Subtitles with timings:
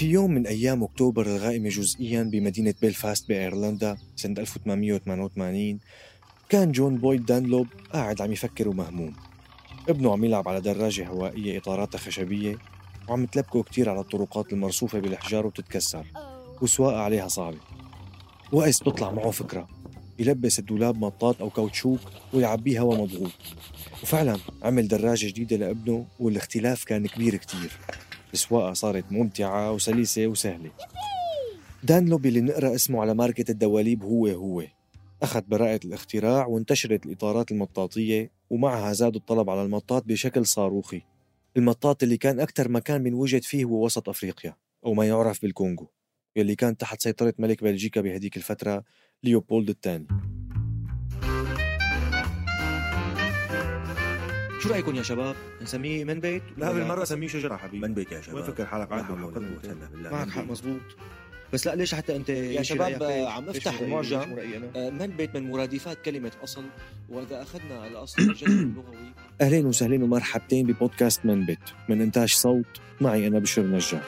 [0.00, 5.78] في يوم من أيام أكتوبر الغائمة جزئيا بمدينة بيلفاست بأيرلندا سنة 1888
[6.48, 9.12] كان جون بويد دانلوب قاعد عم يفكر ومهموم
[9.88, 12.56] ابنه عم يلعب على دراجة هوائية إطاراتها خشبية
[13.08, 16.06] وعم تلبكه كتير على الطرقات المرصوفة بالحجار وتتكسر.
[16.62, 17.58] وسواقة عليها صعبة.
[18.52, 19.68] وقس بتطلع معه فكرة.
[20.18, 22.00] يلبس الدولاب مطاط أو كاوتشوك
[22.32, 23.32] ويعبيه هوا مضغوط.
[24.02, 27.70] وفعلا عمل دراجة جديدة لابنه والاختلاف كان كبير كتير.
[28.32, 30.70] السواقة صارت ممتعة وسلسة وسهلة.
[31.82, 34.62] دانلوب اللي نقرأ اسمه على ماركة الدواليب هو هو.
[35.22, 41.02] أخذ براءة الاختراع وانتشرت الإطارات المطاطية ومعها زاد الطلب على المطاط بشكل صاروخي.
[41.56, 45.86] المطاط اللي كان أكثر مكان بنوجد فيه هو وسط أفريقيا أو ما يعرف بالكونغو
[46.36, 48.84] يلي كان تحت سيطرة ملك بلجيكا بهديك الفترة
[49.24, 50.06] ليوبولد الثاني.
[54.60, 57.88] شو رأيكم يا شباب؟ نسميه من بيت؟ لا بالمرة سميه شجرة حبيبي.
[57.88, 58.36] من بيت يا شباب.
[58.36, 60.80] وين فكر حالك؟ معك عاد معك حق مزبوط
[61.52, 64.36] بس لا ليش حتى أنت يا شباب؟ عم أفتح؟ المعجم؟
[64.76, 66.62] آه، من بيت من مرادفات كلمة أصل.
[67.08, 69.12] وإذا أخذنا الأصل الجذر اللغوي.
[69.40, 71.58] أهلين وسهلين ومرحبتين ببودكاست من بيت.
[71.88, 74.02] من إنتاج صوت معي أنا بشر نجار.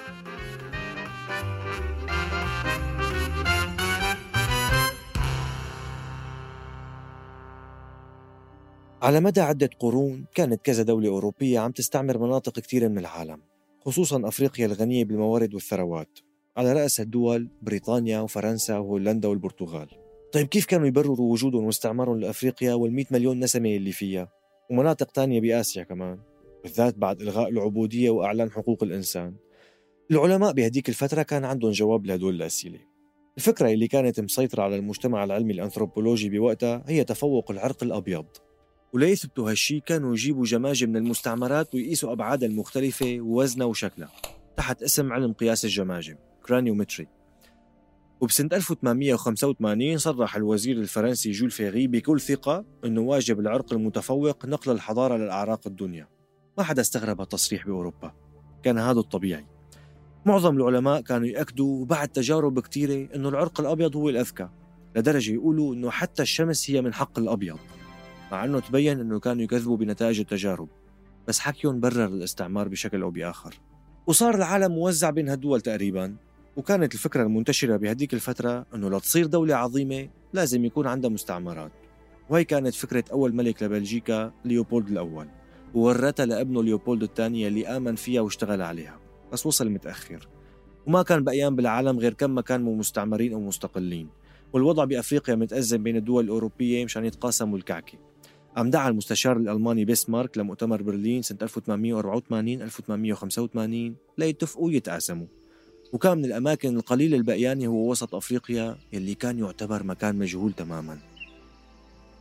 [9.03, 13.39] على مدى عدة قرون كانت كذا دولة أوروبية عم تستعمر مناطق كثيرة من العالم
[13.81, 16.19] خصوصا أفريقيا الغنية بالموارد والثروات
[16.57, 19.89] على رأس الدول بريطانيا وفرنسا وهولندا والبرتغال.
[20.33, 24.29] طيب كيف كانوا يبرروا وجودهم واستعمارهم لأفريقيا والمئة مليون نسمة اللي فيها؟
[24.71, 26.19] ومناطق تانية بآسيا كمان
[26.63, 29.34] بالذات بعد إلغاء العبودية وإعلان حقوق الإنسان.
[30.11, 32.79] العلماء بهديك الفترة كان عندهم جواب لهدول الأسئلة.
[33.37, 38.27] الفكرة اللي كانت مسيطرة على المجتمع العلمي الأنثروبولوجي بوقتها هي تفوق العرق الأبيض.
[38.92, 44.10] وليثبتوا هالشي كانوا يجيبوا جماجم من المستعمرات ويقيسوا أبعادها المختلفة ووزنها وشكلها
[44.56, 46.16] تحت اسم علم قياس الجماجم
[46.47, 47.08] كرانيومتري
[48.22, 55.16] وبسنة 1885 صرح الوزير الفرنسي جول فيغي بكل ثقة أنه واجب العرق المتفوق نقل الحضارة
[55.16, 56.09] للأعراق الدنيا.
[56.59, 58.12] ما حدا استغرب هالتصريح بأوروبا.
[58.62, 59.47] كان هذا الطبيعي.
[60.26, 64.48] معظم العلماء كانوا يأكدوا بعد تجارب كتيرة أنه العرق الأبيض هو الأذكى
[64.97, 67.59] لدرجة يقولوا أنه حتى الشمس هي من حق الأبيض.
[68.32, 70.69] مع أنه تبين أنه كانوا يكذبوا بنتائج التجارب
[71.28, 73.60] بس حكيهم برر الاستعمار بشكل أو بآخر.
[74.06, 76.16] وصار العالم موزع بين هالدول تقريبا
[76.56, 81.72] وكانت الفكرة المنتشرة بهديك الفترة أنه لتصير دولة عظيمة لازم يكون عندها مستعمرات.
[82.31, 85.28] وهي كانت فكرة أول ملك لبلجيكا ليوبولد الأول
[85.75, 89.00] وورتها لابنه ليوبولد الثاني اللي آمن فيها واشتغل عليها
[89.32, 90.28] بس وصل متأخر.
[90.87, 94.09] وما كان بقيان بالعالم غير كم مكان مستعمرين أو مستقلين.
[94.53, 98.12] والوضع بأفريقيا متأزم بين الدول الأوروبية مشان يتقاسموا الكعكة.
[98.57, 105.27] قام دعا المستشار الألماني بيسمارك لمؤتمر برلين سنة 1884 1885 ليتفقوا ويتقاسموا
[105.93, 110.99] وكان من الأماكن القليلة البقيانة هو وسط أفريقيا يلي كان يعتبر مكان مجهول تماما.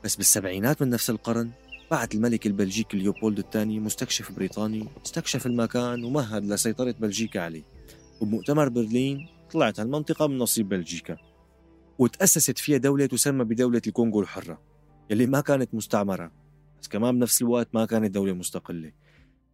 [0.03, 1.51] بس بالسبعينات من نفس القرن
[1.91, 7.63] بعت الملك البلجيكي ليوبولد الثاني مستكشف بريطاني استكشف المكان ومهد لسيطرة بلجيكا عليه.
[8.21, 11.17] وبمؤتمر برلين طلعت هالمنطقة من نصيب بلجيكا.
[11.99, 14.70] وتأسست فيها دولة تسمى بدولة الكونغو الحرة.
[15.11, 16.31] يلي ما كانت مستعمرة
[16.81, 18.91] بس كمان بنفس الوقت ما كانت دولة مستقلة.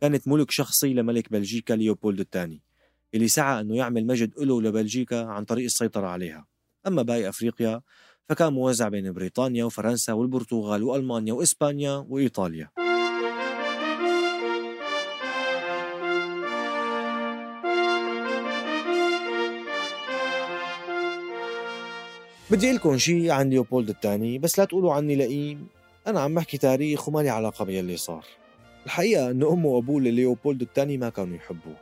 [0.02, 2.62] كانت ملك شخصي لملك بلجيكا ليوبولد الثاني
[3.14, 6.48] اللي سعى أنه يعمل مجد له لبلجيكا عن طريق السيطرة عليها.
[6.88, 7.82] أما باقي أفريقيا
[8.30, 12.70] فكان موزع بين بريطانيا وفرنسا والبرتغال وألمانيا وإسبانيا وإيطاليا.
[22.52, 25.68] بدي لكم شيء عن ليوبولد الثاني بس لا تقولوا عني لئيم.
[26.08, 28.26] أنا عم بحكي تاريخ وما لي علاقة باللي صار.
[28.86, 31.76] الحقيقة أنه أمه وأبوه لليوبولد الثاني ما كانوا يحبوه.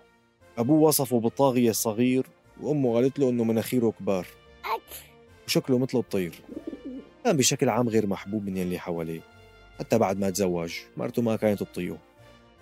[0.57, 2.25] أبوه وصفه بالطاغية الصغير
[2.61, 4.27] وأمه قالت له أنه مناخيره كبار.
[5.47, 6.35] وشكله مثل الطير
[7.23, 9.21] كان بشكل عام غير محبوب من يلي حواليه.
[9.79, 11.97] حتى بعد ما تزوج مرته ما كانت تطيقه.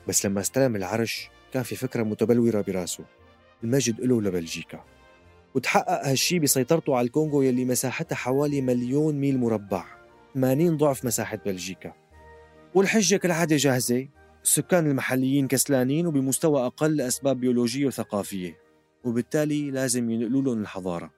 [0.08, 3.04] بس لما استلم العرش كان في فكرة متبلورة براسه.
[3.64, 4.84] المجد له لبلجيكا.
[5.56, 9.86] وتحقق هالشي بسيطرته على الكونغو يلي مساحتها حوالي مليون ميل مربع
[10.34, 11.94] 80 ضعف مساحة بلجيكا.
[12.76, 14.08] والحجة كالعادة جاهزة
[14.44, 18.58] السكان المحليين كسلانين وبمستوى أقل لأسباب بيولوجية وثقافية
[19.04, 21.14] وبالتالي لازم ينقلوا لهم الحضارة.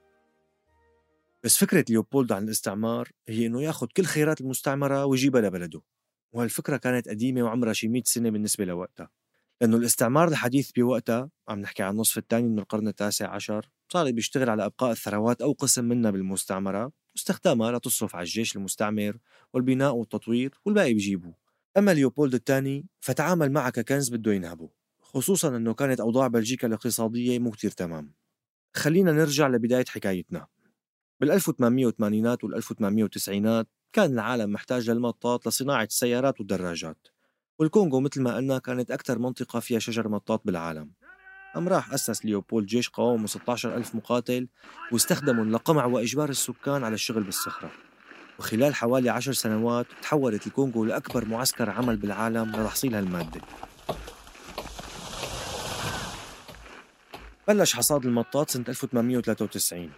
[1.43, 5.81] بس فكرة ليوبولد عن الاستعمار هي إنه ياخذ كل خيرات المستعمرة ويجيبها لبلده
[6.33, 9.09] وهالفكرة كانت قديمة وعمرها شي 100 سنة بالنسبة لوقتها.
[9.61, 14.49] لأنه الاستعمار الحديث بوقتها عم نحكي عن النصف الثاني من القرن التاسع عشر صار بيشتغل
[14.49, 19.17] على إبقاء الثروات أو قسم منها بالمستعمرة واستخدامها لتصرف على الجيش المستعمر
[19.53, 21.35] والبناء والتطوير والباقي بيجيبوه
[21.77, 24.69] أما ليوبولد الثاني فتعامل معها ككنز بده ينهبه
[25.01, 28.13] خصوصا أنه كانت أوضاع بلجيكا الاقتصادية مو كتير تمام.
[28.75, 30.47] خلينا نرجع لبداية حكايتنا.
[31.21, 37.07] بال 1880 وال 1890 كان العالم محتاج للمطاط لصناعة السيارات والدراجات.
[37.59, 40.91] والكونغو مثل ما قلنا كانت أكثر منطقة فيها شجر مطاط بالعالم.
[41.55, 44.47] قام راح أسس ليوبولد جيش قوامه 16 ألف مقاتل
[44.91, 47.71] واستخدمهم لقمع وإجبار السكان على الشغل بالصخرة.
[48.39, 53.41] وخلال حوالي عشر سنوات تحولت الكونغو لأكبر معسكر عمل بالعالم لتحصيل هالمادة.
[57.47, 59.91] بلش حصاد المطاط سنة 1893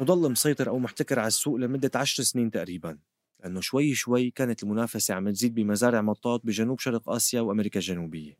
[0.00, 2.98] وضل مسيطر أو محتكر على السوق لمدة عشر سنين تقريبا.
[3.42, 8.38] لأنه شوي شوي كانت المنافسة عم تزيد بمزارع مطاط بجنوب شرق آسيا وأمريكا الجنوبية.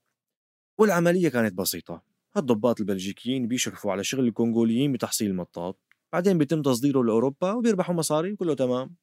[0.78, 2.02] والعملية كانت بسيطة.
[2.36, 5.78] هالضباط البلجيكيين بيشرفوا على شغل الكونغوليين بتحصيل المطاط.
[6.12, 8.94] بعدين بيتم تصديره لأوروبا وبيربحوا مصاري وكله تمام.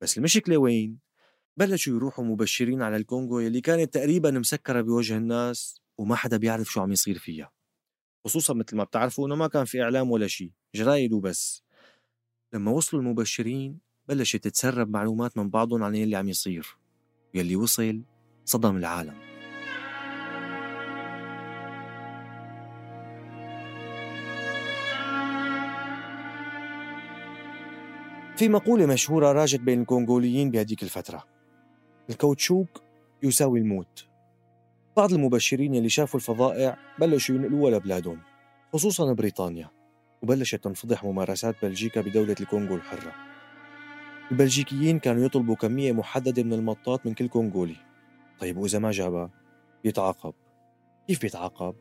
[0.00, 0.98] بس المشكلة وين؟
[1.56, 6.80] بلشوا يروحوا مبشرين على الكونغو يلي كانت تقريبا مسكرة بوجه الناس وما حدا بيعرف شو
[6.80, 7.52] عم يصير فيها.
[8.24, 11.64] خصوصا مثل ما بتعرفوا إنه ما كان في إعلام ولا شيء جرايد وبس.
[12.52, 16.76] لما وصلوا المبشرين بلشت تتسرب معلومات من بعضهم عن يلي عم يصير
[17.34, 18.02] يلي وصل
[18.44, 19.14] صدم العالم.
[28.36, 31.24] في مقولة مشهورة راجت بين الكونغوليين بهديك الفترة.
[32.10, 32.82] الكاوتشوك
[33.22, 34.06] يساوي الموت.
[34.96, 38.20] بعض المبشرين يلي شافوا الفظائع بلشوا ينقلوها لبلادهم
[38.72, 39.70] خصوصا بريطانيا
[40.22, 43.29] وبلشت تنفضح ممارسات بلجيكا بدولة الكونغو الحرة.
[44.30, 47.76] البلجيكيين كانوا يطلبوا كمية محددة من المطاط من كل كونغولي.
[48.40, 49.30] طيب وإذا ما جابها
[49.84, 50.34] بيتعاقب.
[51.08, 51.74] كيف بيتعاقب؟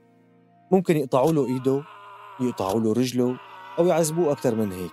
[0.71, 1.83] ممكن يقطعوا له إيده
[2.41, 3.39] يقطعوا له رجله
[3.79, 4.91] أو يعذبوه أكثر من هيك.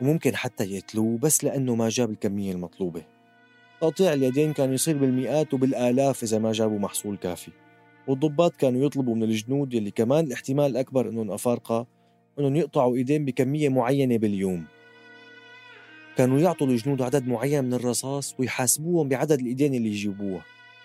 [0.00, 3.02] وممكن حتى يقتلوه بس لأنه ما جاب الكمية المطلوبة.
[3.80, 7.52] تقطيع اليدين كان يصير بالمئات وبالآلاف إذا ما جابوا محصول كافي.
[8.06, 11.86] والضباط كانوا يطلبوا من الجنود يلي كمان الاحتمال الأكبر أنهم أفارقة
[12.38, 14.64] أنهم يقطعوا إيدين بكمية معينة باليوم.
[16.16, 20.44] كانوا يعطوا الجنود عدد معين من الرصاص ويحاسبوهم بعدد الإيدين اللي يجيبوها.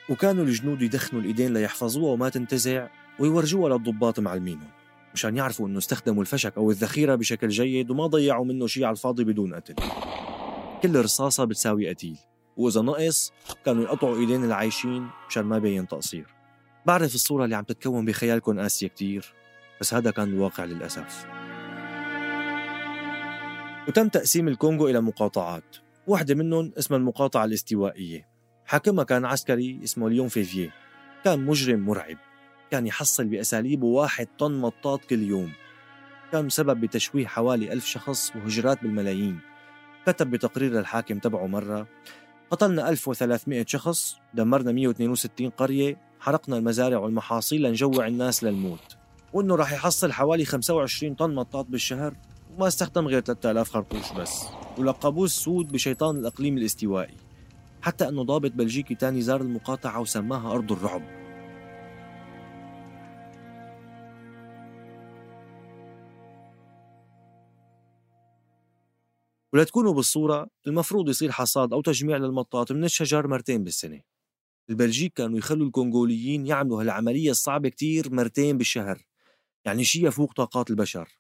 [0.10, 2.88] وكانوا الجنود يدخنوا الإيدين ليحفظوها وما تنتزع
[3.20, 4.68] ويورجوها للضباط معلمينهم
[5.14, 9.24] مشان يعرفوا إنه استخدموا الفشك أو الذخيرة بشكل جيد وما ضيعوا منه شيء على الفاضي
[9.24, 9.76] بدون قتل.
[10.84, 12.18] كل رصاصة بتساوي قتيل
[12.58, 13.34] وإذا نقص
[13.66, 16.26] كانوا يقطعوا إيدين العايشين مشان ما يبين تقصير.
[16.86, 19.34] بعرف الصورة اللي عم تتكون بخيالكم قاسيه كتير
[19.82, 21.39] بس هذا كان الواقع للأسف.
[23.90, 25.76] وتم تقسيم الكونغو إلى مقاطعات.
[26.08, 28.28] واحدة منهم اسمها المقاطعة الاستوائية.
[28.66, 30.74] حاكمها كان عسكري اسمه ليون فيفيه
[31.24, 32.18] كان مجرم مرعب.
[32.72, 35.52] كان يحصل بأساليبه واحد طن مطاط كل يوم.
[36.32, 39.40] كان سبب بتشويه حوالي ألف شخص وهجرات بالملايين.
[40.06, 41.88] كتب بتقرير للحاكم تبعه مرة
[42.52, 48.98] قتلنا 1300 شخص دمرنا 162 قرية حرقنا المزارع والمحاصيل لنجوع الناس للموت.
[49.34, 52.14] وإنه راح يحصل حوالي 25 طن مطاط بالشهر.
[52.60, 54.44] وما استخدم غير 3000 خرطوش بس
[54.78, 57.18] ولقبوه السود بشيطان الإقليم الاستوائي
[57.82, 61.02] حتى أنه ضابط بلجيكي تاني زار المقاطعة وسماها أرض الرعب.
[69.54, 74.02] ولتكونوا بالصورة المفروض يصير حصاد أو تجميع للمطاط من الشجر مرتين بالسنة.
[74.70, 79.06] البلجيك كانوا يخلوا الكونغوليين يعملوا هالعملية الصعبة كتير مرتين بالشهر
[79.66, 81.20] يعني شيء يفوق طاقات البشر.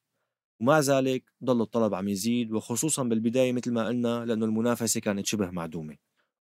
[0.59, 5.51] ومع ذلك ضل الطلب عم يزيد وخصوصا بالبداية مثل ما قلنا لأنه المنافسة كانت شبه
[5.51, 5.95] معدومة.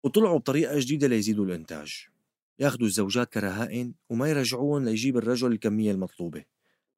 [0.05, 2.07] وطلعوا بطريقة جديدة ليزيدوا الإنتاج.
[2.59, 6.45] ياخذوا الزوجات كرهائن وما يرجعوهم ليجيب الرجل الكمية المطلوبة.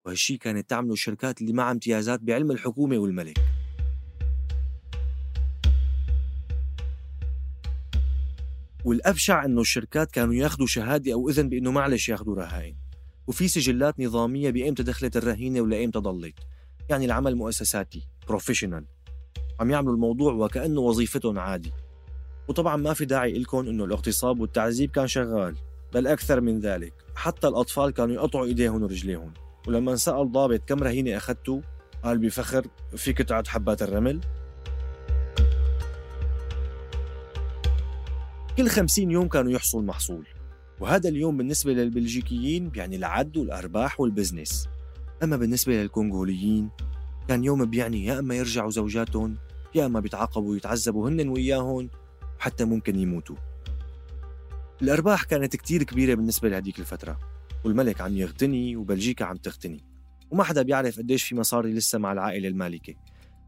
[0.04, 3.38] وهالشي كانت تعمله الشركات اللي معها امتيازات بعلم الحكومة والملك.
[8.84, 12.76] والأبشع إنه الشركات كانوا ياخذوا شهادة أو إذن بإنه معلش ياخذوا رهائن.
[13.26, 16.34] وفي سجلات نظامية بإمتى دخلت الرهينة ولإمتى ضلت.
[16.88, 18.84] يعني العمل مؤسساتي بروفيشنال
[19.60, 21.72] عم يعملوا الموضوع وكأنه وظيفتهم عادي.
[22.48, 25.56] وطبعا ما في داعي لكم إنه الاغتصاب والتعذيب كان شغال
[25.94, 26.94] بل أكثر من ذلك.
[27.14, 29.32] حتى الأطفال كانوا يقطعوا إيديهم ورجليهم.
[29.66, 31.62] ولما انسأل ضابط كم رهينة اخذته
[32.02, 32.66] قال بفخر
[32.96, 34.20] فيك تعد حبات الرمل؟
[38.56, 40.26] كل خمسين يوم كانوا يحصل محصول.
[40.80, 44.68] وهذا اليوم بالنسبة للبلجيكيين بيعني العد والأرباح والبزنس.
[45.22, 46.70] أما بالنسبة للكونغوليين
[47.28, 49.36] كان يوم بيعني يا أما يرجعوا زوجاتهم
[49.74, 51.90] يا أما بيتعاقبوا ويتعذبوا هن وياهم
[52.38, 53.36] وحتى ممكن يموتوا.
[54.82, 57.18] الأرباح كانت كتير كبيرة بالنسبة لهديك الفترة
[57.64, 59.84] والملك عم يغتني وبلجيكا عم تغتني
[60.30, 62.94] وما حدا بيعرف قديش في مصاري لسه مع العائلة المالكة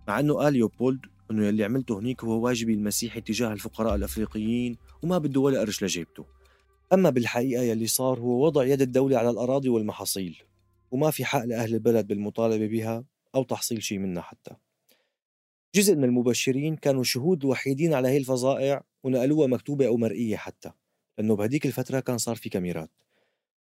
[0.08, 5.18] مع أنه قال ليوبولد أنه يلي عملته هنيك هو واجبي المسيحي تجاه الفقراء الأفريقيين وما
[5.18, 6.24] بده ولا قرش لجيبته.
[6.92, 10.42] أما بالحقيقة يلي صار هو وضع يد الدولة على الأراضي والمحاصيل.
[10.90, 13.04] وما في حق لأهل البلد بالمطالبة بها
[13.34, 14.56] أو تحصيل شيء منها حتى.
[15.74, 20.70] جزء من المبشرين كانوا الشهود الوحيدين على هي الفظائع ونقلوها مكتوبة أو مرئية حتى
[21.18, 22.90] لأنه بهديك الفترة كان صار في كاميرات.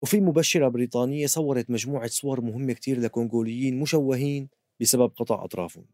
[0.01, 4.49] وفي مبشرة بريطانية صورت مجموعة صور مهمة كتير لكونغوليين مشوهين
[4.79, 5.85] بسبب قطع أطرافهم.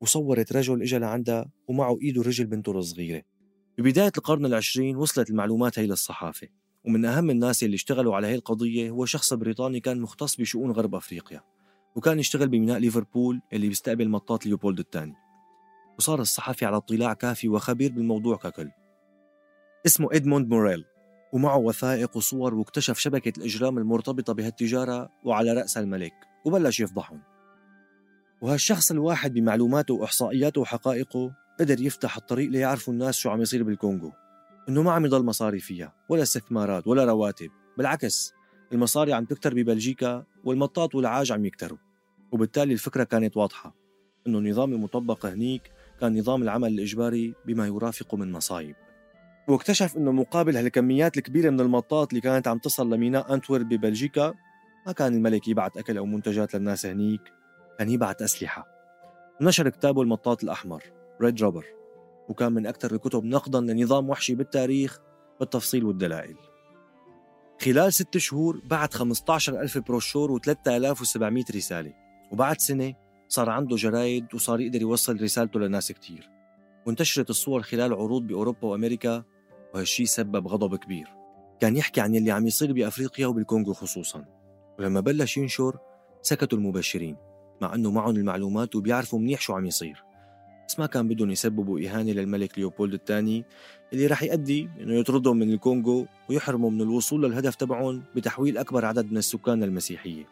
[0.00, 3.22] وصورت رجل إجا لعندها ومعه إيده رجل بنته الصغيرة.
[3.78, 6.48] ببداية القرن العشرين وصلت المعلومات هي للصحافة.
[6.84, 10.94] ومن أهم الناس اللي اشتغلوا على هي القضية هو شخص بريطاني كان مختص بشؤون غرب
[10.94, 11.40] أفريقيا
[11.96, 15.14] وكان يشتغل بميناء ليفربول اللي بيستقبل مطاط ليوبولد الثاني.
[15.98, 18.70] وصار الصحفي على اطلاع كافي وخبير بالموضوع ككل.
[19.86, 20.84] اسمه إدموند موريل
[21.32, 27.22] ومعه وثائق وصور واكتشف شبكة الإجرام المرتبطة بهالتجارة وعلى رأسها الملك وبلش يفضحهم.
[28.42, 34.12] وهالشخص الواحد بمعلوماته وإحصائياته وحقائقه قدر يفتح الطريق ليعرفوا الناس شو عم يصير بالكونغو.
[34.68, 38.34] إنه ما عم يضل مصاري فيها ولا استثمارات ولا رواتب بالعكس
[38.72, 41.78] المصاري عم تكتر ببلجيكا والمطاط والعاج عم يكتروا.
[42.32, 43.74] وبالتالي الفكرة كانت واضحة
[44.26, 48.74] إنه النظام المطبق هنيك كان نظام العمل الإجباري بما يرافق من مصايب.
[49.48, 54.34] واكتشف إنه مقابل هالكميات الكبيرة من المطاط اللي كانت عم تصل لميناء أنتورب ببلجيكا
[54.86, 57.32] ما كان الملك يبعث أكل أو منتجات للناس هنيك
[57.78, 58.66] كان يبعث أسلحة.
[59.40, 60.82] نشر كتابه المطاط الأحمر
[61.20, 61.64] ريد رابر
[62.28, 65.00] وكان من أكثر الكتب نقدا لنظام وحشي بالتاريخ
[65.40, 66.36] بالتفصيل والدلائل.
[67.60, 71.92] خلال ست شهور بعت 15 ألف بروشور و3700 رسالة.
[72.32, 72.94] وبعد سنة
[73.28, 76.30] صار عنده جرايد وصار يقدر يوصل رسالته لناس كتير.
[76.86, 79.24] وانتشرت الصور خلال عروض بأوروبا وأمريكا
[79.74, 81.08] وهالشي سبب غضب كبير.
[81.60, 84.24] كان يحكي عن يلي عم يصير بأفريقيا وبالكونغو خصوصا.
[84.78, 85.78] ولما بلش ينشر
[86.22, 87.16] سكتوا المبشرين
[87.60, 90.04] مع أنه معهم المعلومات وبيعرفوا منيح شو عم يصير.
[90.68, 93.44] بس ما كان بدهم يسببوا إهانة للملك ليوبولد الثاني
[93.92, 99.10] اللي رح يؤدي إنه يطردهم من الكونغو ويحرموا من الوصول للهدف تبعهم بتحويل أكبر عدد
[99.10, 100.24] من السكان للمسيحيه.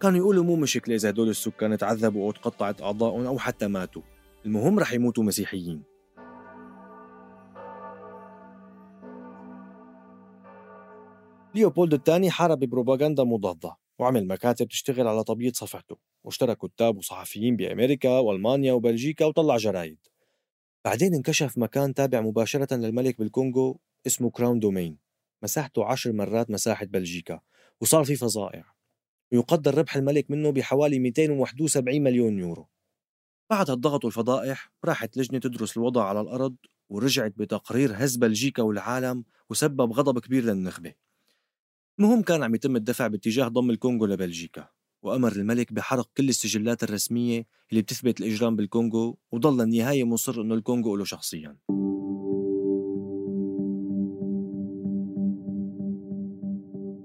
[0.00, 4.02] كانوا يقولوا مو مشكلة إذا هدول السكان تعذبوا أو تقطعت اعضائهم أو حتى ماتوا،
[4.46, 5.82] المهم رح يموتوا مسيحيين.
[11.54, 18.18] ليوبولد الثاني حارب ببروباغندا مضادة وعمل مكاتب تشتغل على تبييض صفحته واشترى كتاب وصحفيين بأمريكا
[18.18, 19.98] وألمانيا وبلجيكا وطلع جرايد.
[20.84, 24.98] بعدين انكشف مكان تابع مباشرة للملك بالكونغو اسمه Crown Domain
[25.42, 27.40] مساحته عشر مرات مساحة بلجيكا
[27.80, 28.64] وصار في فظائع.
[29.32, 32.68] ويقدر ربح الملك منه بحوالي 271 مليون يورو.
[33.50, 36.56] بعد هالضغط والفضائح راحت لجنة تدرس الوضع على الأرض
[36.88, 41.05] ورجعت بتقرير هز بلجيكا والعالم وسبب غضب كبير للنخبة.
[41.98, 44.68] المهم كان عم يتم الدفع باتجاه ضم الكونغو لبلجيكا
[45.02, 50.96] وأمر الملك بحرق كل السجلات الرسمية اللي بتثبت الإجرام بالكونغو وضل للنهاية مصر أنه الكونغو
[50.96, 51.56] له شخصياً.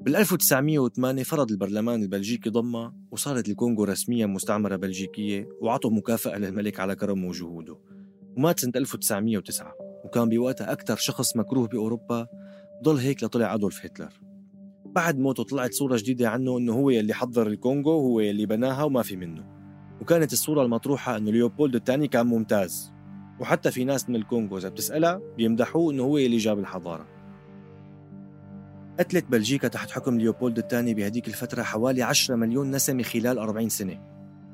[0.06, 6.96] بال 1908 فرض البرلمان البلجيكي ضمها وصارت الكونغو رسميا مستعمرة بلجيكية وعطوا مكافأة للملك على
[6.96, 7.78] كرمه وجهوده.
[8.38, 9.74] ومات سنة 1909
[10.06, 12.28] وكان بوقتها أكثر شخص مكروه بأوروبا
[12.84, 14.31] ضل هيك لطلع أدولف هتلر.
[14.96, 19.02] بعد موته طلعت صورة جديدة عنه إنه هو يلي حضر الكونغو هو يلي بناها وما
[19.02, 19.44] في منه.
[20.02, 22.94] وكانت الصورة المطروحة إنه ليوبولد الثاني كان ممتاز.
[23.40, 27.08] وحتى في ناس من الكونغو إذا بتسألها بيمدحوه إنه هو يلي جاب الحضارة.
[29.00, 34.00] قتلت بلجيكا تحت حكم ليوبولد الثاني بهديك الفترة حوالي 10 مليون نسمة خلال 40 سنة.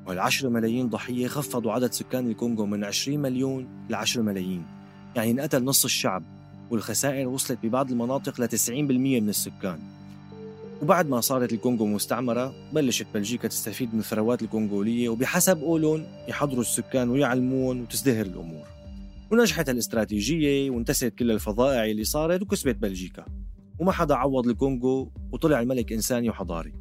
[0.08, 4.66] وال10 ملايين ضحية خفضوا عدد سكان الكونغو من 20 مليون ل 10 ملايين.
[5.16, 6.22] يعني انقتل نص الشعب
[6.70, 8.70] والخسائر وصلت ببعض المناطق ل 90%
[9.20, 9.97] من السكان.
[10.82, 17.10] وبعد ما صارت الكونغو مستعمرة بلشت بلجيكا تستفيد من الثروات الكونغولية وبحسب قولهم يحضروا السكان
[17.10, 18.66] ويعلمون وتزدهر الأمور.
[19.32, 23.24] ونجحت الاستراتيجية وانتست كل الفظائع اللي صارت وكسبت بلجيكا.
[23.78, 26.72] وما حدا عوض الكونغو وطلع الملك إنساني وحضاري.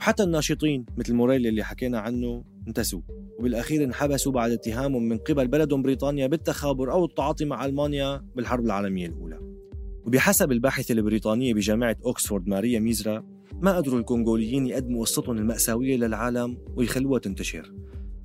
[0.00, 3.00] وحتى الناشطين مثل موريلي اللي حكينا عنه انتسوا.
[3.38, 9.06] وبالأخير انحبسوا بعد اتهامهم من قبل بلدهم بريطانيا بالتخابر أو التعاطي مع ألمانيا بالحرب العالمية
[9.06, 9.53] الأولى.
[10.06, 13.24] وبحسب الباحثة البريطانية بجامعة أوكسفورد ماريا ميزرا
[13.62, 17.74] ما قدروا الكونغوليين يقدموا قصتهم المأساوية للعالم ويخلوها تنتشر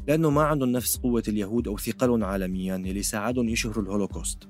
[0.07, 4.43] لأنه ما عندهم نفس قوة اليهود أو ثقلهم عالميا يلي ساعدهم يشهروا الهولوكوست.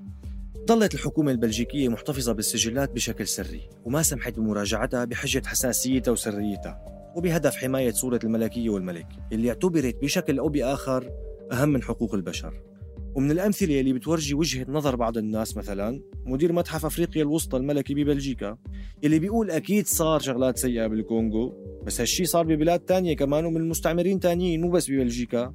[0.68, 7.92] ظلت الحكومة البلجيكية محتفظة بالسجلات بشكل سري وما سمحت بمراجعتها بحجة حساسيتها وسريتها وبهدف حماية
[7.92, 11.12] صورة الملكية والملك اللي اعتبرت بشكل أو بآخر
[11.52, 12.69] أهم من حقوق البشر.
[13.16, 18.58] ومن الأمثلة يلي بتورجي وجهة نظر بعض الناس مثلا مدير متحف أفريقيا الوسطى الملكي ببلجيكا
[19.04, 21.54] يلي بيقول أكيد صار شغلات سيئة بالكونغو
[21.86, 25.54] بس هالشي صار ببلاد تانية كمان ومن مستعمرين تانيين مو بس ببلجيكا.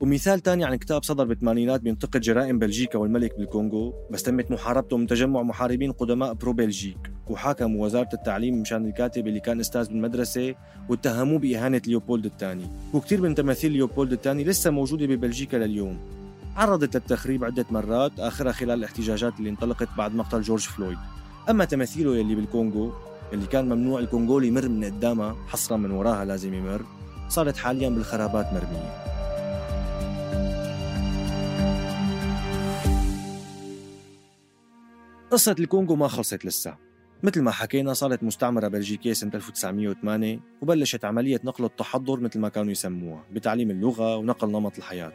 [0.00, 5.06] ومثال تاني عن كتاب صدر بالثمانينات بينتقد جرائم بلجيكا والملك بالكونغو بس تمت محاربته من
[5.06, 10.54] تجمع محاربين قدماء pro بلجيك وحاكموا وزارة التعليم مشان الكاتب اللي كان أستاذ بالمدرسة
[10.88, 12.64] واتهموه بإهانة ليوبولد الثاني.
[12.94, 15.98] وكثير من تماثيل ليوبولد الثاني لسه موجودة ببلجيكا لليوم.
[16.56, 20.98] عرضت للتخريب عدة مرات آخرها خلال الاحتجاجات اللي انطلقت بعد مقتل جورج فلويد.
[21.50, 22.92] أما تماثيله يلي بالكونغو
[23.32, 26.82] اللي كان ممنوع الكونغولي يمر من قدامها حصرا من وراها لازم يمر
[27.28, 29.19] صارت حاليا بالخرابات مرمية.
[35.30, 36.76] قصة الكونغو ما خلصت لسه.
[37.22, 42.72] مثل ما حكينا صارت مستعمرة بلجيكية سنة 1908 وبلشت عملية نقل التحضر مثل ما كانوا
[42.72, 45.12] يسموها بتعليم اللغة ونقل نمط الحياة.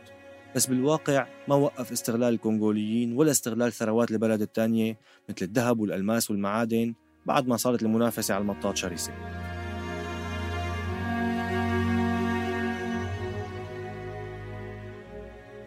[0.56, 4.98] بس بالواقع ما وقف استغلال الكونغوليين ولا استغلال ثروات البلد الثانية
[5.30, 6.94] مثل الذهب والألماس والمعادن
[7.26, 9.12] بعد ما صارت المنافسة على المطاط شرسة.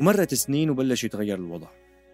[0.00, 1.68] مرت سنين وبلش يتغير الوضع.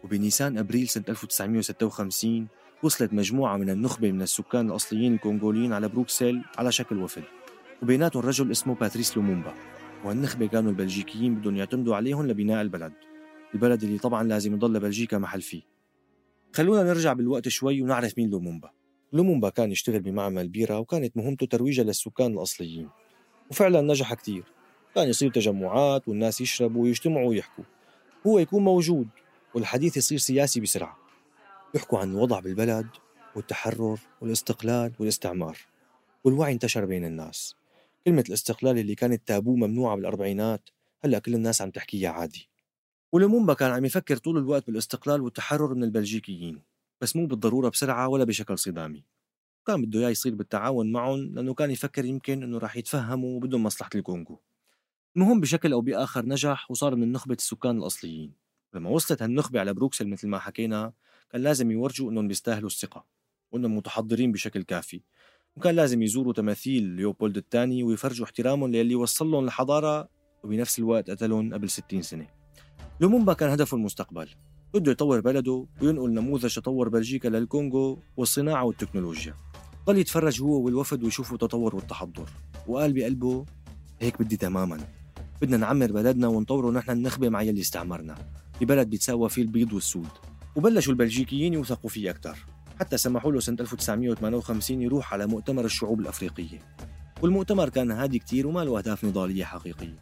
[0.04, 2.46] وبنيسان أبريل سنة 1956
[2.82, 7.22] وصلت مجموعة من النخبة من السكان الأصليين الكونغوليين على بروكسل على شكل وفد.
[7.82, 9.54] وبيناتهم رجل اسمه باتريس لومومبا.
[10.04, 12.92] وهالنخبة كانوا البلجيكيين بدهم يعتمدوا عليهم لبناء البلد.
[13.54, 15.62] البلد اللي طبعا لازم يضل بلجيكا محل فيه.
[16.52, 18.70] خلونا نرجع بالوقت شوي ونعرف مين لومومبا.
[19.12, 22.88] لومومبا كان يشتغل بمعمل بيرة وكانت مهمته ترويجها للسكان الأصليين.
[23.50, 24.44] وفعلا نجح كتير.
[24.94, 27.64] كان يصير تجمعات والناس يشربوا ويجتمعوا ويحكوا.
[28.26, 29.08] هو يكون موجود
[29.54, 30.98] والحديث يصير سياسي بسرعة.
[31.74, 32.86] يحكوا عن الوضع بالبلد
[33.36, 35.58] والتحرر والاستقلال والاستعمار.
[36.24, 37.56] والوعي انتشر بين الناس.
[38.04, 40.68] كلمة الاستقلال اللي كانت تابو ممنوعة بالأربعينات
[41.04, 42.48] هلأ كل الناس عم تحكيها عادي.
[43.12, 46.62] ولومومبا كان عم يفكر طول الوقت بالاستقلال والتحرر من البلجيكيين
[47.00, 49.04] بس مو بالضرورة بسرعة ولا بشكل صدامي.
[49.66, 53.90] كان بده إياه يصير بالتعاون معهم لأنه كان يفكر يمكن أنه راح يتفهموا وبدهم مصلحة
[53.94, 54.40] الكونغو.
[55.16, 58.32] المهم بشكل أو بآخر نجح وصار من نخبة السكان الأصليين.
[58.74, 60.92] لما وصلت هالنخبة على بروكسل مثل ما حكينا
[61.30, 63.04] كان لازم يورجوا إنهم بيستاهلوا الثقة
[63.52, 65.02] وإنهم متحضرين بشكل كافي.
[65.56, 70.08] وكان لازم يزوروا تماثيل ليوبولد الثاني ويفرجوا احترامهم للي وصل لهم الحضارة
[70.44, 72.26] وبنفس الوقت قتلهم قبل 60 سنة.
[73.00, 74.28] لومومبا كان هدفه المستقبل
[74.74, 79.34] بده يطور بلده وينقل نموذج تطور بلجيكا للكونغو والصناعة والتكنولوجيا.
[79.86, 82.30] ضل يتفرج هو والوفد ويشوفوا التطور والتحضر.
[82.66, 83.44] وقال بقلبه
[84.00, 85.03] هيك بدي تماما.
[85.42, 88.14] بدنا نعمر بلدنا ونطوره نحن النخبة مع يلي استعمرنا.
[88.60, 90.08] ببلد بيتساوى فيه البيض والسود.
[90.56, 92.38] وبلشوا البلجيكيين يوثقوا فيه أكثر
[92.80, 96.58] حتى سمحوا له سنة 1958 يروح على مؤتمر الشعوب الأفريقية.
[97.22, 99.98] والمؤتمر كان هادي كتير وما له أهداف نضالية حقيقية.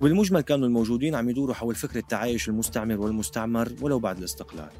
[0.00, 4.70] وبالمجمل كانوا الموجودين عم يدوروا حول فكرة تعايش المستعمر والمستعمر ولو بعد الاستقلال.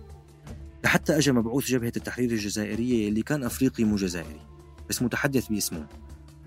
[0.85, 4.41] لحتى أجا مبعوث جبهة التحرير الجزائرية اللي كان أفريقي مو جزائري
[4.89, 5.87] بس متحدث باسمه.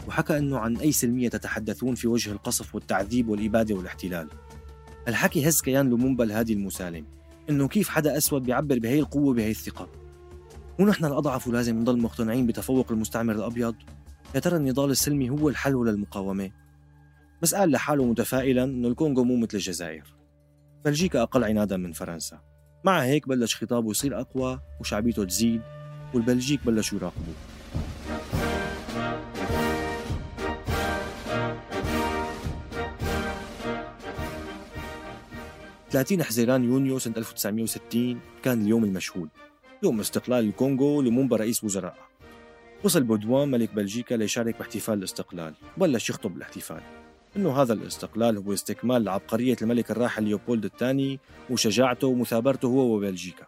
[0.07, 4.29] وحكى أنه عن أي سلمية تتحدثون في وجه القصف والتعذيب والإبادة والاحتلال.
[5.07, 7.05] الحكي هز كيان لومومبا الهادي المسالم
[7.49, 9.89] إنه كيف حدا أسود بيعبر بهي القوة بهي الثقة.
[10.79, 13.75] ونحن الأضعف ولازم نضل مقتنعين بتفوق المستعمر الأبيض.
[14.35, 16.51] يا ترى النضال السلمي هو الحل للمقاومه
[17.41, 20.15] بس قال لحاله متفائلا إنه الكونغو مو مثل الجزائر.
[20.85, 22.39] بلجيكا أقل عنادا من فرنسا.
[22.85, 25.61] مع هيك بلش خطابه يصير أقوى وشعبيته تزيد
[26.13, 27.54] والبلجيك بلشوا يراقبوه.
[35.95, 39.29] 30 حزيران يونيو سنة 1960 كان اليوم المشهود
[39.83, 41.97] يوم استقلال الكونغو لمنبر رئيس وزراء.
[42.83, 46.81] وصل بودوان ملك بلجيكا ليشارك باحتفال الاستقلال وبلش يخطب بالاحتفال
[47.35, 53.47] إنه هذا الاستقلال هو استكمال لعبقرية الملك الراحل ليوبولد الثاني وشجاعته ومثابرته هو وبلجيكا.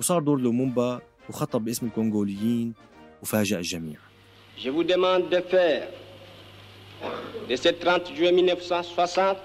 [0.00, 2.74] وصار دور لومومبا وخطب باسم الكونغوليين
[3.22, 3.98] وفاجأ الجميع.
[4.58, 5.88] Je vous demande de faire.
[7.48, 9.36] De ce 30 juillet 1960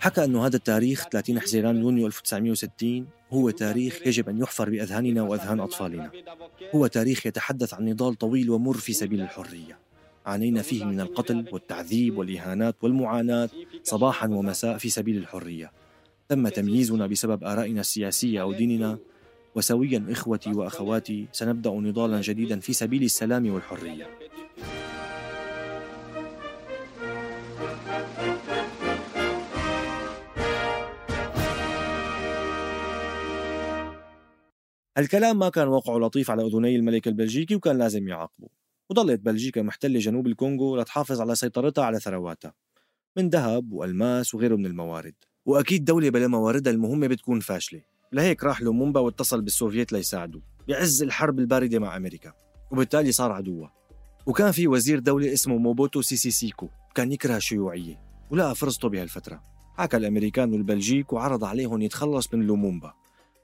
[0.00, 5.60] حكى أنه هذا التاريخ 30 حزيران يونيو 1960 هو تاريخ يجب أن يحفر بأذهاننا وأذهان
[5.60, 6.10] أطفالنا.
[6.74, 9.78] هو تاريخ يتحدث عن نضال طويل ومر في سبيل الحرية.
[10.26, 13.48] عانينا فيه من القتل والتعذيب والإهانات والمعاناة
[13.82, 15.72] صباحا ومساء في سبيل الحرية.
[16.28, 18.98] تم تمييزنا بسبب آرائنا السياسية أو ديننا.
[19.54, 24.06] وسويا إخوتي وأخواتي سنبدأ نضالا جديدا في سبيل السلام والحرية.
[34.98, 38.48] الكلام ما كان وقعه لطيف على أذني الملك البلجيكي وكان لازم يعاقبه
[38.90, 42.54] وظلت بلجيكا محتلة جنوب الكونغو لتحافظ على سيطرتها على ثرواتها
[43.16, 45.14] من ذهب وألماس وغيره من الموارد.
[45.46, 47.82] وأكيد دولة بلا مواردها المهمة بتكون فاشلة
[48.12, 52.32] لهيك راح لومومبا واتصل بالسوفييت ليساعدوا بعز الحرب الباردة مع أمريكا
[52.70, 53.72] وبالتالي صار عدوها
[54.26, 59.42] وكان في وزير دولة اسمه موبوتو سيسي سيكو كان يكره الشيوعية ولقى فرصته بهالفترة.
[59.76, 62.92] حكى الأمريكان والبلجيك وعرض عليهم يتخلص من لومومبا.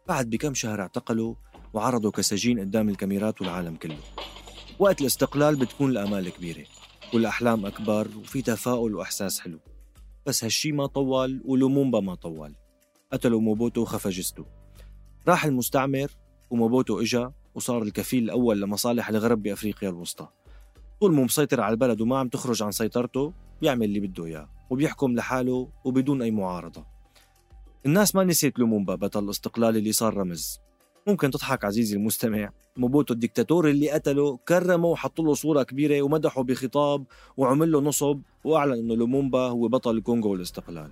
[0.08, 1.34] بعد بكم شهر اعتقلوا
[1.72, 3.98] وعرضوا كسجين قدام الكاميرات والعالم كله.
[4.78, 6.64] وقت الاستقلال بتكون الآمال كبيرة
[7.14, 9.58] والأحلام أكبر وفي تفاؤل وإحساس حلو.
[10.26, 12.54] بس هالشي ما طول ولومومبا ما طول
[13.12, 14.44] قتلوا موبوتو وخفى جسده
[15.28, 16.10] راح المستعمر
[16.50, 20.28] وموبوتو إجا وصار الكفيل الأول لمصالح الغرب بأفريقيا الوسطى.
[21.00, 24.48] طول ما هو مسيطر على البلد وما عم تخرج عن سيطرته بيعمل اللي بده إياه
[24.70, 26.91] وبيحكم لحاله وبدون أي معارضة.
[27.86, 30.60] الناس ما نسيت لومومبا بطل الاستقلال اللي صار رمز.
[31.06, 32.50] ممكن تضحك عزيزي المستمع.
[32.76, 37.04] موبوتو الدكتاتور اللي قتله كرمه وحط له صورة كبيرة ومدحه بخطاب
[37.36, 40.90] وعمل له نصب وأعلن أنه لومومبا هو بطل الكونغو والاستقلال.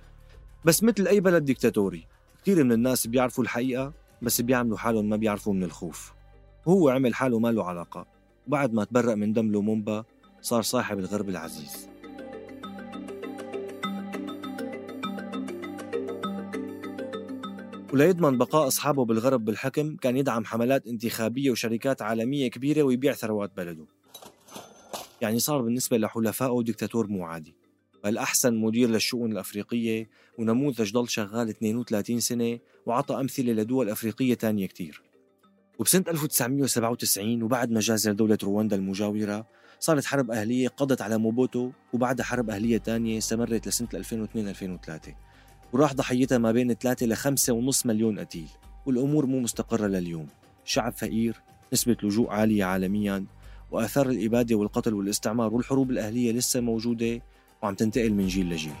[0.65, 2.07] بس مثل أي بلد ديكتاتوري
[2.41, 6.13] كثير من الناس بيعرفوا الحقيقة بس بيعملوا حالهم ما بيعرفوا من الخوف.
[6.65, 8.05] وهو عمل حاله ما له علاقة.
[8.47, 10.03] وبعد ما تبرأ من دم لومومبا
[10.41, 11.90] صار صاحب الغرب العزيز.
[17.93, 23.85] وليضمن بقاء أصحابه بالغرب بالحكم كان يدعم حملات انتخابية وشركات عالمية كبيرة ويبيع ثروات بلده.
[25.21, 27.55] يعني صار بالنسبة لحلفائه دكتاتور مو عادي.
[28.05, 35.01] الأحسن مدير للشؤون الأفريقية ونموذج ضل شغال 32 سنة وعطى أمثلة لدول أفريقية تانية كتير.
[35.79, 39.47] وبسنة 1997 وبعد ما جازر دولة رواندا المجاورة
[39.79, 45.30] صارت حرب أهلية قضت على موبوتو وبعدها حرب أهلية تانية استمرت لسنة 2002-2003
[45.73, 48.47] وراح ضحيتها ما بين 3 ل 5.5 مليون قتيل
[48.85, 50.27] والأمور مو مستقرة لليوم.
[50.65, 51.35] شعب فقير
[51.73, 53.25] نسبة لجوء عالية عالميا
[53.71, 57.21] وآثار الإبادة والقتل والاستعمار والحروب الأهلية لسه موجودة
[57.61, 58.73] وعم تنتقل من جيل لجيل.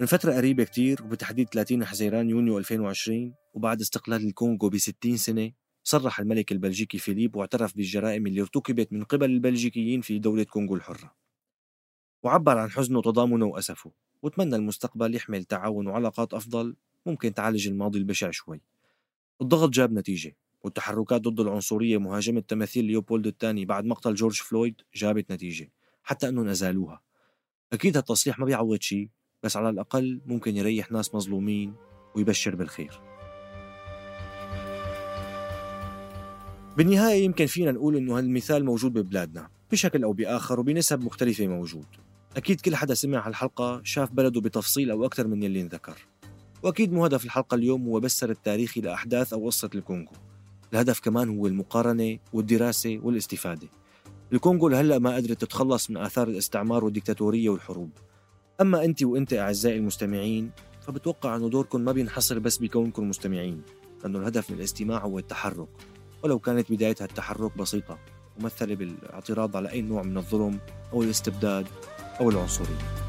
[0.00, 5.50] من فترة قريبة كتير وبالتحديد 30 حزيران يونيو 2020 وبعد استقلال الكونغو ب 60 سنة
[5.84, 11.25] صرح الملك البلجيكي فيليب واعترف بالجرائم اللي ارتكبت من قبل البلجيكيين في دولة كونغو الحرة.
[12.26, 18.30] وعبر عن حزنه وتضامنه وأسفه وتمنى المستقبل يحمل تعاون وعلاقات أفضل ممكن تعالج الماضي البشع
[18.30, 18.60] شوي.
[19.42, 25.32] الضغط جاب نتيجة والتحركات ضد العنصرية مهاجمة تماثيل ليوبولد الثاني بعد مقتل جورج فلويد جابت
[25.32, 27.02] نتيجة حتى أنهم أزالوها.
[27.72, 29.08] أكيد هالتصريح ما بيعوض شيء
[29.42, 31.74] بس على الأقل ممكن يريح ناس مظلومين
[32.14, 33.00] ويبشر بالخير.
[36.76, 42.05] بالنهاية يمكن فينا نقول إنه هالمثال موجود ببلادنا بشكل أو بآخر وبنسب مختلفة موجود.
[42.36, 46.06] أكيد كل حدا سمع هالحلقة شاف بلده بتفصيل أو أكثر من يلي انذكر.
[46.62, 50.12] وأكيد مو هدف الحلقة اليوم هو بس سرد تاريخي لأحداث أو قصة الكونغو.
[50.72, 53.68] الهدف كمان هو المقارنة والدراسة والاستفادة.
[54.32, 57.90] الكونغو لهلأ ما قدرت تتخلص من آثار الاستعمار والديكتاتورية والحروب.
[58.60, 63.62] أما أنت وأنت أعزائي المستمعين فبتوقع أنه دوركم ما بينحصر بس بكونكم مستمعين
[64.02, 65.68] لأنه الهدف من الاستماع هو التحرك.
[66.22, 67.98] ولو كانت بداية التحرك بسيطة
[68.38, 70.58] ممثلة بالاعتراض على أي نوع من الظلم
[70.92, 71.66] أو الاستبداد.
[72.20, 73.06] أو العنصرية.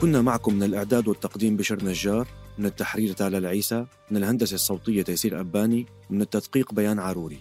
[0.00, 5.40] كنا معكم من الإعداد والتقديم بشر نجار من التحرير تالا العيسى من الهندسة الصوتية تيسير
[5.40, 7.38] أباني ومن التدقيق بيان عروري.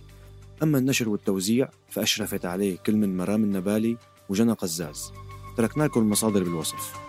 [0.63, 3.97] أما النشر والتوزيع فأشرفت عليه كل من مرام النبالي
[4.29, 5.11] وجنى قزاز.
[5.57, 7.08] تركنا لكم المصادر بالوصف.